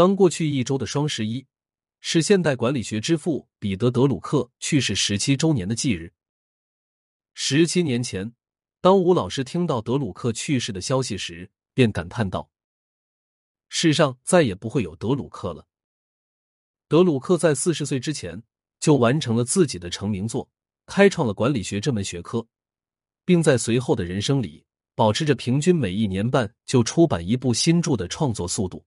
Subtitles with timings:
[0.00, 1.46] 刚过去一周的双十一，
[2.00, 6.10] 是现代管理学之父彼得·德鲁克去世十七周年的忌日。
[7.34, 8.32] 十七年前，
[8.80, 12.50] 当吴老师听到德鲁克去世的消息时，便感叹道
[13.68, 15.66] ：“世上再也不会有德鲁克了。”
[16.88, 18.42] 德鲁克在四十岁之前
[18.78, 20.50] 就完成了自己的成名作，
[20.86, 22.46] 开创了管理学这门学科，
[23.26, 24.64] 并在随后的人生里
[24.94, 28.82] 保持着平均每一年半就出版一部新著的创作速度。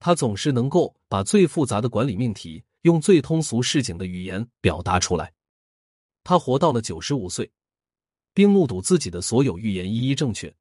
[0.00, 5.32] 他总是能够把最复杂的管理命题用最通俗市井的语言表达出来。
[6.24, 7.52] 他活到了九十五岁，
[8.34, 10.52] 并目睹自己的所有预言一一正确。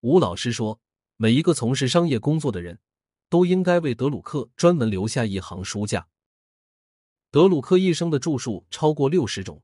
[0.00, 0.80] 吴老师说
[1.18, 2.78] ：“每一个从事商业工作的人。”
[3.32, 6.06] 都应该为德鲁克专门留下一行书架。
[7.30, 9.62] 德鲁克一生的著述超过六十种，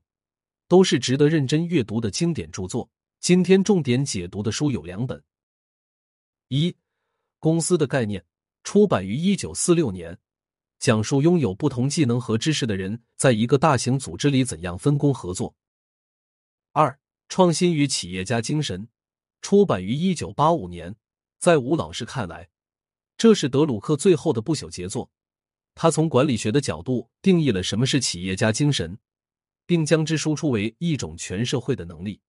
[0.67, 2.89] 都是值得认真阅读的经典著作。
[3.19, 5.23] 今天重点解读的书有两本：
[6.47, 6.71] 一
[7.37, 8.19] 《公司的概念》，
[8.71, 10.15] 出版于一九四六年，
[10.77, 15.55] 讲述拥有不同技能和知识的人在一个大型组织里怎样分工合作；
[16.71, 16.91] 二
[17.29, 18.83] 《创新与企业家精神》，
[19.41, 20.95] 出版于一九八五年，
[21.39, 22.47] 在吴老师看来。
[23.17, 25.09] 这是德鲁克最后的不朽杰作。
[25.73, 28.99] 他从管理学的角度定义了什么是企业家精神，
[29.65, 32.21] 并将之输出为一种全社会的能力。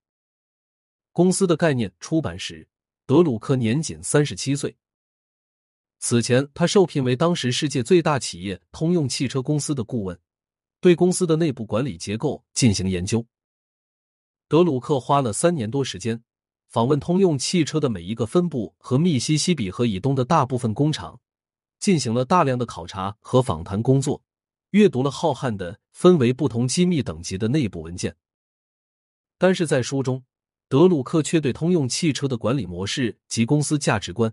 [1.13, 2.67] 公司的概念出版时，
[3.05, 4.75] 德鲁克年仅三十七岁。
[6.01, 10.19] 此前，他受聘为当时世界最大企业通用汽车公司的顾问，
[10.81, 13.25] 对公司的内部管理结构进行研究。
[14.49, 16.23] 德鲁克花了三年多时间。
[16.69, 21.21] 访问通用汽车的每一个分部和密西西比河以东的大部分工厂，
[21.81, 24.23] 进行了大量的考察和访谈工作，
[24.71, 28.15] 阅读了浩瀚的分为不同机密等级的内部文件。
[29.37, 30.23] 但是在书中，
[30.69, 34.33] 德鲁克却对通用汽车的管理模式及公司价值观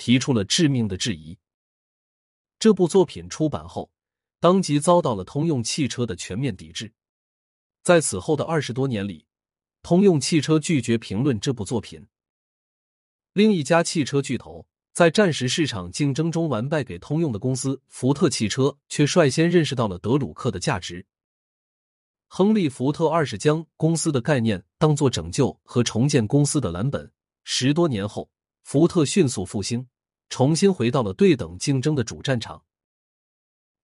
[0.00, 1.36] 提出了致命的质疑。
[2.58, 3.90] 这部作品出版后，
[4.40, 6.94] 当即遭到了通用汽车的全面抵制。
[7.82, 9.26] 在此后的二十多年里。
[9.82, 12.06] 通用汽车拒绝评论这部作品。
[13.32, 21.06] 另一家汽车巨头在战时市场竞争中完败给通用的公司福特汽车，却率先认识到了德鲁克的价值。
[22.28, 27.10] 亨利·福特二世将公司的概念当作拯救和重建公司的蓝本。
[27.44, 28.30] 十多年后，
[28.70, 29.88] 福特迅速复兴，
[30.28, 32.64] 重新回到了对等竞争的主战场。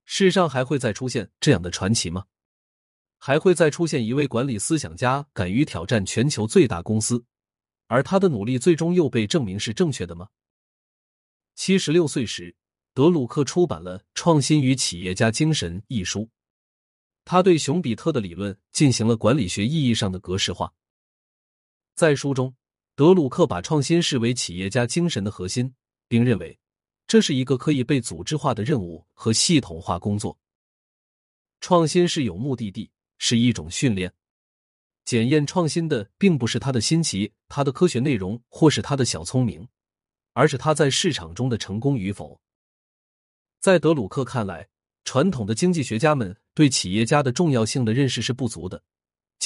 [0.05, 2.27] 世上还会再出现这样的传奇吗？
[3.19, 7.25] 还会再出现一位管理思想家敢于挑战全球最大公司，
[7.89, 10.29] 而他的努力最终又被证明是正确的吗？
[11.57, 12.55] 七十六岁时，
[12.95, 16.31] 德鲁克出版了《创新与企业家精神》一书，
[17.25, 20.73] 他对熊彼特的理论进行了管理学意义上的格式化。
[21.97, 22.55] 在书中，
[22.97, 25.75] 德鲁克把创新视为企业家精神的核心，
[26.09, 26.59] 并认为
[27.07, 30.37] 这是一个可以被组织化的任务和系统化工作。
[31.61, 32.91] 创新是有目的地。
[33.19, 34.13] 是一种训练，
[35.07, 39.67] 检验创新的并不是他的新奇、他的科学内容或是他的小聪明，
[40.35, 42.39] 而是他在市场中的成功与否。
[43.59, 44.69] 在德鲁克看来，
[45.05, 48.83] 传统的经济学家们对企业家的重要性的认识是不足的。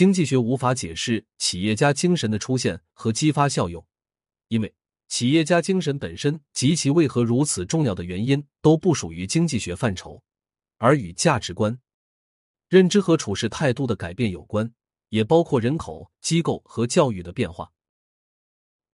[0.00, 3.86] 经济学无法解释企业家精神的出现和激发效用，
[4.48, 4.74] 因为
[5.08, 10.22] 企业家精神本身及其为何如此重要的原因都不属于经济学范畴，
[10.78, 11.78] 而与价值观。
[12.70, 14.72] 认知和处事态度的改变有关，
[15.10, 17.70] 也包括人口、机构和教育的变化。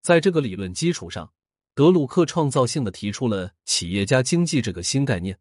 [0.01, 1.31] 在这个理论基础上，
[1.73, 5.39] 德鲁克创造性的提出了企业家经济这个新概念。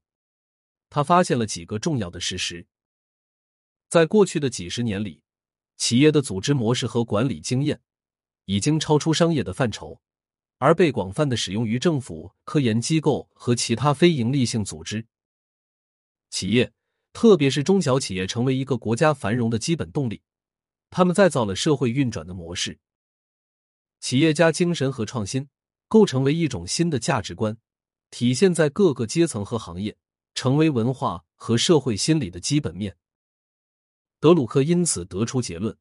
[0.89, 2.69] 他发现了几个重要的事实：
[3.89, 5.23] 在过去的几十年里，
[5.77, 7.81] 企业的组织模式和管理经验
[8.47, 10.01] 已经超出商业的范畴，
[10.59, 15.07] 而被广泛的使用于政府、科研机构和其他非营利性组织。
[16.31, 16.73] 企业。
[17.13, 20.21] 特别是中小企业成为一个国家繁荣的基本动力，
[20.91, 22.79] 他们再造了社会运转的模式。
[24.01, 25.49] 企业家精神和创新
[25.89, 27.57] 构成为一种新的价值观，
[28.11, 29.97] 体现在各个阶层和行业，
[30.35, 32.95] 成为文化和社会心理的基本面。
[34.21, 35.77] 德鲁克因此得出结论：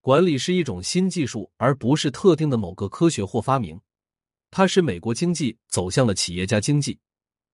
[0.00, 3.80] 管理是一种新技术，而不是特定的某个科学或发明。
[4.50, 6.98] 它使美国经济走向了企业家经济。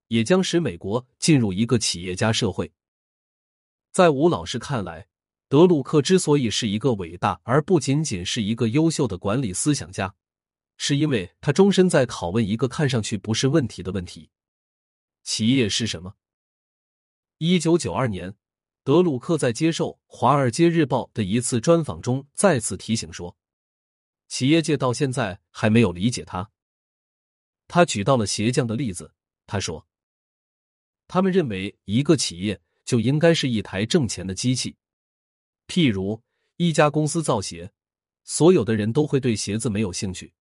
[0.09, 2.71] 也将使美国进入一个企业家社会。
[3.91, 5.09] 在吴老师看来，
[5.49, 10.15] 德鲁克之所以是一个伟大而不仅仅是一个优秀的管理思想家，
[10.77, 14.31] 是因为他终身在拷问一个看上去不是问题的问题：
[15.23, 16.15] 企业是什么？
[17.39, 18.37] 一九九二年，
[18.85, 23.35] 德鲁克在接受《华尔街日报》的一次专访中再次提醒说
[24.29, 26.51] ：“企业界到现在还没有理解他。”
[27.67, 29.15] 他举到了鞋匠的例子，
[29.47, 29.87] 他说
[31.09, 34.77] ：“他们认为一个企业就应该是一台挣钱的机器，
[35.67, 36.23] 譬如
[36.59, 37.73] 一家公司造鞋，
[38.23, 40.35] 所有的人都会对鞋子没有兴趣。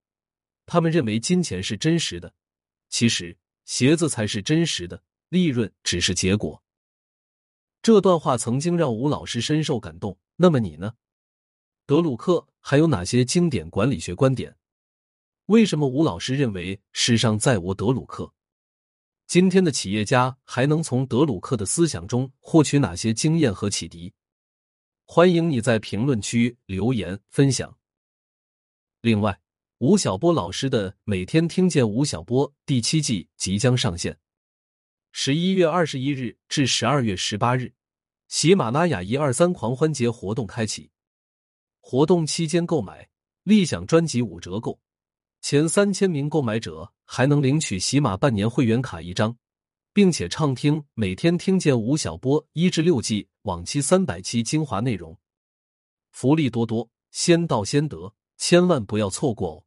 [0.66, 2.34] 他们认为金钱是真实的，
[2.90, 6.62] 其实鞋子才是真实的，利润只是结果。”
[7.84, 10.18] 这段话曾经让吴老师深受感动。
[10.38, 10.94] 那么你呢？
[11.86, 14.56] 德鲁克还有哪些经典管理学观点？
[15.48, 18.34] 为什么吴老师认为世上再无德鲁克？
[19.28, 24.14] 今天的企业家还能从德鲁克的思想中获取哪些经验和启迪？
[25.04, 27.78] 欢迎你在评论区留言分享。
[29.02, 29.42] 另外，
[29.80, 34.18] 吴晓波老师的《每天听见吴晓波》第七季即将上线。
[35.16, 37.72] 十一月二十一日至十二月十八日，
[38.30, 40.90] 喜马拉雅一二三狂欢节活动开启。
[41.82, 43.08] 活动期间购买
[43.44, 44.80] 立享专辑五折购，
[45.40, 49.38] 前三千名购买者还能领取喜马半年会员卡一张，
[49.94, 55.16] 并且畅听每天听见吴晓波一至六季往期三百期精华内容，
[56.10, 59.64] 福利多多，先到先得，千万不要错过哦！